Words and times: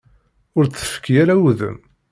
Ur 0.57 0.65
d-tefki 0.65 1.13
ara 1.21 1.35
udem. 1.47 1.77